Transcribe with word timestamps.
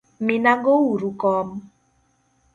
Minago 0.27 0.73
uru 0.93 1.11
kom. 1.21 1.47